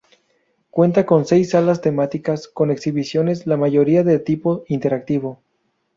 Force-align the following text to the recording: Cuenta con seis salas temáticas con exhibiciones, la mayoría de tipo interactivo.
Cuenta 0.71 1.05
con 1.05 1.27
seis 1.27 1.51
salas 1.51 1.79
temáticas 1.81 2.47
con 2.47 2.71
exhibiciones, 2.71 3.45
la 3.45 3.55
mayoría 3.55 4.03
de 4.03 4.17
tipo 4.17 4.63
interactivo. 4.67 5.43